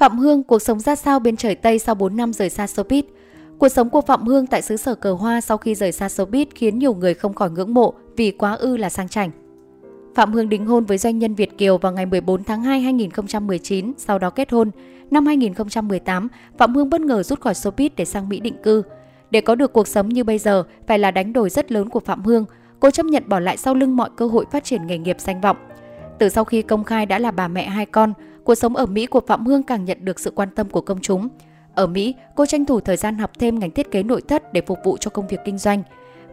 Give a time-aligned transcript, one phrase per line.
[0.00, 3.02] Phạm Hương cuộc sống ra sao bên trời Tây sau 4 năm rời xa showbiz?
[3.58, 6.46] Cuộc sống của Phạm Hương tại xứ sở cờ hoa sau khi rời xa showbiz
[6.54, 9.30] khiến nhiều người không khỏi ngưỡng mộ vì quá ư là sang chảnh.
[10.14, 13.92] Phạm Hương đính hôn với doanh nhân Việt Kiều vào ngày 14 tháng 2 2019,
[13.98, 14.70] sau đó kết hôn.
[15.10, 16.28] Năm 2018,
[16.58, 18.82] Phạm Hương bất ngờ rút khỏi showbiz để sang Mỹ định cư.
[19.30, 22.00] Để có được cuộc sống như bây giờ, phải là đánh đổi rất lớn của
[22.00, 22.44] Phạm Hương.
[22.80, 25.40] Cô chấp nhận bỏ lại sau lưng mọi cơ hội phát triển nghề nghiệp danh
[25.40, 25.56] vọng.
[26.18, 28.12] Từ sau khi công khai đã là bà mẹ hai con,
[28.44, 31.00] cuộc sống ở Mỹ của Phạm Hương càng nhận được sự quan tâm của công
[31.00, 31.28] chúng.
[31.74, 34.60] Ở Mỹ, cô tranh thủ thời gian học thêm ngành thiết kế nội thất để
[34.66, 35.82] phục vụ cho công việc kinh doanh.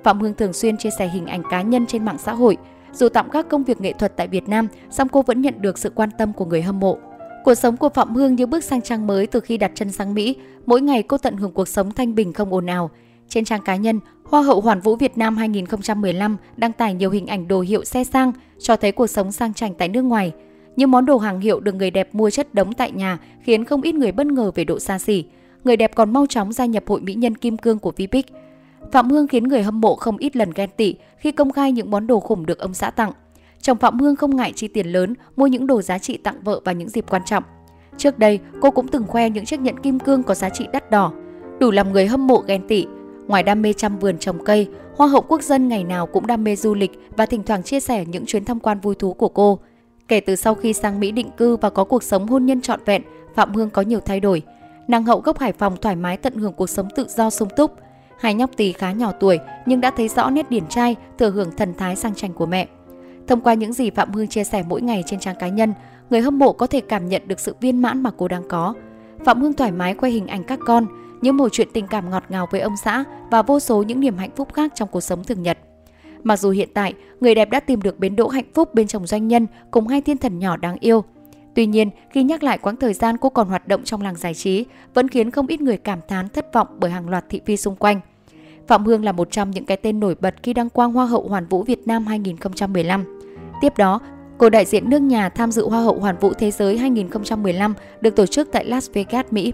[0.04, 2.58] Phạm Hương thường xuyên chia sẻ hình ảnh cá nhân trên mạng xã hội.
[2.94, 5.78] Dù tạm các công việc nghệ thuật tại Việt Nam, song cô vẫn nhận được
[5.78, 6.98] sự quan tâm của người hâm mộ.
[7.44, 10.14] Cuộc sống của Phạm Hương như bước sang trang mới từ khi đặt chân sang
[10.14, 10.36] Mỹ.
[10.66, 12.90] Mỗi ngày cô tận hưởng cuộc sống thanh bình không ồn ào.
[13.30, 17.28] Trên trang cá nhân, Hoa hậu Hoàn vũ Việt Nam 2015 đăng tải nhiều hình
[17.28, 20.34] ảnh đồ hiệu xe sang, cho thấy cuộc sống sang chảnh tại nước ngoài.
[20.77, 23.81] Những món đồ hàng hiệu được người đẹp mua chất đống tại nhà khiến không
[23.81, 25.26] ít người bất ngờ về độ xa xỉ.
[25.63, 28.25] Người đẹp còn mau chóng gia nhập hội mỹ nhân kim cương của Vipic.
[28.92, 31.92] Phạm Hương khiến người hâm mộ không ít lần ghen tị khi công khai những
[31.92, 33.11] món đồ khủng được ông xã tặng.
[33.61, 36.61] Chồng Phạm Hương không ngại chi tiền lớn mua những đồ giá trị tặng vợ
[36.66, 37.44] vào những dịp quan trọng.
[37.97, 40.91] Trước đây, cô cũng từng khoe những chiếc nhẫn kim cương có giá trị đắt
[40.91, 41.14] đỏ,
[41.59, 42.86] đủ làm người hâm mộ ghen tị.
[43.28, 46.44] Ngoài đam mê chăm vườn trồng cây, Hoa hậu quốc dân ngày nào cũng đam
[46.44, 49.30] mê du lịch và thỉnh thoảng chia sẻ những chuyến tham quan vui thú của
[49.30, 49.59] cô.
[50.08, 52.80] Kể từ sau khi sang Mỹ định cư và có cuộc sống hôn nhân trọn
[52.86, 53.02] vẹn,
[53.36, 54.41] Phạm Hương có nhiều thay đổi.
[54.88, 57.72] Nàng hậu gốc Hải Phòng thoải mái tận hưởng cuộc sống tự do sung túc.
[58.19, 61.52] Hai nhóc tỳ khá nhỏ tuổi nhưng đã thấy rõ nét điển trai, thừa hưởng
[61.58, 62.67] thần thái sang chảnh của mẹ.
[63.28, 65.73] Thông qua những gì Phạm Hương chia sẻ mỗi ngày trên trang cá nhân,
[66.09, 68.73] người hâm mộ có thể cảm nhận được sự viên mãn mà cô đang có.
[69.25, 70.88] Phạm Hương thoải mái quay hình ảnh các con,
[71.22, 74.17] những mẩu chuyện tình cảm ngọt ngào với ông xã và vô số những niềm
[74.17, 75.58] hạnh phúc khác trong cuộc sống thường nhật.
[76.23, 79.08] Mặc dù hiện tại, người đẹp đã tìm được bến đỗ hạnh phúc bên chồng
[79.08, 81.04] doanh nhân cùng hai thiên thần nhỏ đáng yêu.
[81.56, 84.34] Tuy nhiên, khi nhắc lại quãng thời gian cô còn hoạt động trong làng giải
[84.34, 87.58] trí, vẫn khiến không ít người cảm thán thất vọng bởi hàng loạt thị phi
[87.58, 88.00] xung quanh.
[88.68, 91.28] Phạm Hương là một trong những cái tên nổi bật khi đăng quang Hoa hậu
[91.28, 93.20] Hoàn vũ Việt Nam 2015.
[93.62, 94.00] Tiếp đó,
[94.38, 98.16] cô đại diện nước nhà tham dự Hoa hậu Hoàn vũ Thế giới 2015 được
[98.16, 99.53] tổ chức tại Las Vegas, Mỹ.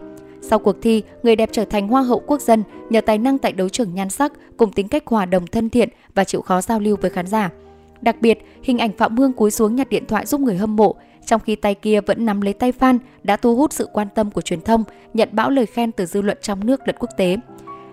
[0.49, 3.51] Sau cuộc thi, người đẹp trở thành Hoa hậu quốc dân nhờ tài năng tại
[3.51, 6.79] đấu trường nhan sắc cùng tính cách hòa đồng thân thiện và chịu khó giao
[6.79, 7.49] lưu với khán giả.
[8.01, 10.95] Đặc biệt, hình ảnh Phạm Hương cúi xuống nhặt điện thoại giúp người hâm mộ,
[11.25, 14.31] trong khi tay kia vẫn nắm lấy tay fan đã thu hút sự quan tâm
[14.31, 14.83] của truyền thông,
[15.13, 17.37] nhận bão lời khen từ dư luận trong nước lẫn quốc tế.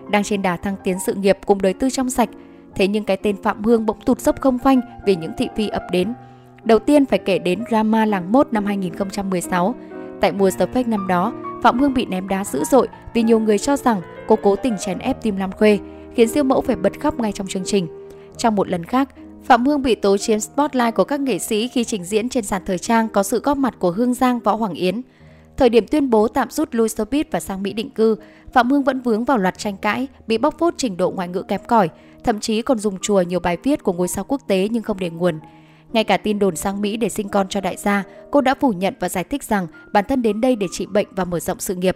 [0.09, 2.29] Đang trên đà thăng tiến sự nghiệp cùng đời tư trong sạch,
[2.75, 5.67] thế nhưng cái tên Phạm Hương bỗng tụt dốc không phanh vì những thị phi
[5.67, 6.13] ập đến.
[6.63, 9.75] Đầu tiên phải kể đến drama làng mốt năm 2016.
[10.21, 13.39] Tại mùa The Fake năm đó, Phạm Hương bị ném đá dữ dội vì nhiều
[13.39, 15.79] người cho rằng cô cố tình chèn ép Tim Lam Khuê,
[16.15, 17.87] khiến siêu mẫu phải bật khóc ngay trong chương trình.
[18.37, 19.09] Trong một lần khác,
[19.43, 22.61] Phạm Hương bị tố chiếm spotlight của các nghệ sĩ khi trình diễn trên sàn
[22.65, 25.01] thời trang có sự góp mặt của Hương Giang, Võ Hoàng Yến.
[25.57, 28.15] Thời điểm tuyên bố tạm rút lui showbiz và sang Mỹ định cư,
[28.53, 31.43] Phạm Hương vẫn vướng vào loạt tranh cãi, bị bóc phốt trình độ ngoại ngữ
[31.43, 31.89] kém cỏi,
[32.23, 34.99] thậm chí còn dùng chùa nhiều bài viết của ngôi sao quốc tế nhưng không
[34.99, 35.39] để nguồn.
[35.93, 38.69] Ngay cả tin đồn sang Mỹ để sinh con cho đại gia, cô đã phủ
[38.69, 41.59] nhận và giải thích rằng bản thân đến đây để trị bệnh và mở rộng
[41.59, 41.95] sự nghiệp.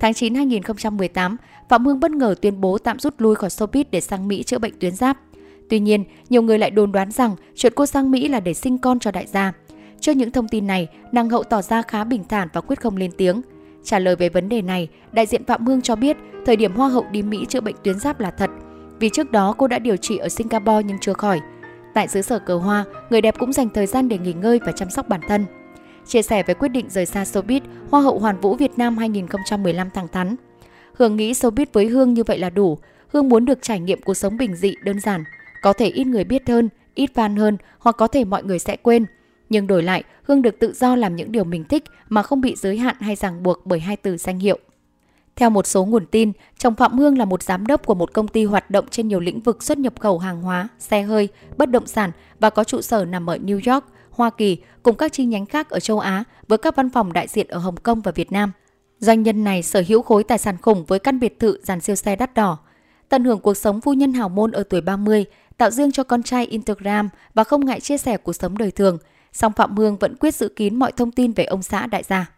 [0.00, 1.36] Tháng 9 2018,
[1.68, 4.58] Phạm Hương bất ngờ tuyên bố tạm rút lui khỏi showbiz để sang Mỹ chữa
[4.58, 5.18] bệnh tuyến giáp.
[5.70, 8.78] Tuy nhiên, nhiều người lại đồn đoán rằng chuyện cô sang Mỹ là để sinh
[8.78, 9.52] con cho đại gia.
[10.00, 12.96] Trước những thông tin này, nàng hậu tỏ ra khá bình thản và quyết không
[12.96, 13.42] lên tiếng.
[13.84, 16.88] Trả lời về vấn đề này, đại diện Phạm Hương cho biết thời điểm Hoa
[16.88, 18.50] hậu đi Mỹ chữa bệnh tuyến giáp là thật,
[18.98, 21.40] vì trước đó cô đã điều trị ở Singapore nhưng chưa khỏi.
[21.94, 24.72] Tại xứ sở cờ hoa, người đẹp cũng dành thời gian để nghỉ ngơi và
[24.72, 25.44] chăm sóc bản thân.
[26.06, 27.60] Chia sẻ về quyết định rời xa showbiz,
[27.90, 30.36] Hoa hậu Hoàn vũ Việt Nam 2015 thẳng thắn.
[30.94, 32.78] Hương nghĩ showbiz với Hương như vậy là đủ.
[33.08, 35.24] Hương muốn được trải nghiệm cuộc sống bình dị, đơn giản.
[35.62, 38.76] Có thể ít người biết hơn, ít fan hơn hoặc có thể mọi người sẽ
[38.76, 39.06] quên.
[39.48, 42.54] Nhưng đổi lại, Hương được tự do làm những điều mình thích mà không bị
[42.56, 44.58] giới hạn hay ràng buộc bởi hai từ danh hiệu.
[45.36, 48.28] Theo một số nguồn tin, chồng Phạm Hương là một giám đốc của một công
[48.28, 51.70] ty hoạt động trên nhiều lĩnh vực xuất nhập khẩu hàng hóa, xe hơi, bất
[51.70, 55.24] động sản và có trụ sở nằm ở New York, Hoa Kỳ cùng các chi
[55.24, 58.12] nhánh khác ở châu Á với các văn phòng đại diện ở Hồng Kông và
[58.12, 58.52] Việt Nam.
[58.98, 61.96] Doanh nhân này sở hữu khối tài sản khủng với căn biệt thự dàn siêu
[61.96, 62.58] xe đắt đỏ.
[63.08, 65.24] Tận hưởng cuộc sống phu nhân hào môn ở tuổi 30,
[65.56, 68.98] tạo riêng cho con trai Instagram và không ngại chia sẻ cuộc sống đời thường,
[69.32, 72.30] song Phạm Hương vẫn quyết giữ kín mọi thông tin về ông xã đại gia.